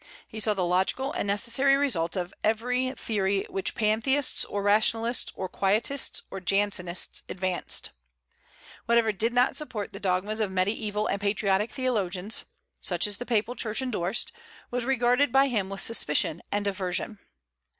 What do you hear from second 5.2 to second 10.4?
or Quietists, or Jansenists advanced. Whatever did not support the dogmas